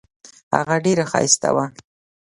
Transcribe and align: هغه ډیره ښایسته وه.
هغه 0.55 0.75
ډیره 0.85 1.03
ښایسته 1.11 1.49
وه. 1.55 1.65